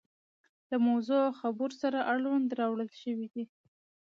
له 0.69 0.77
موضوع 0.87 1.21
او 1.27 1.33
خبور 1.41 1.71
سره 1.81 1.99
اړوند 2.13 2.47
راوړل 2.59 2.89
شوي 3.01 3.27
دي. 3.33 3.45